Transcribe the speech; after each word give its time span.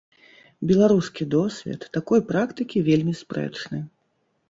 Беларускі 0.71 1.27
досвед 1.35 1.87
такой 1.99 2.25
практыкі 2.33 2.85
вельмі 2.91 3.13
спрэчны. 3.25 3.77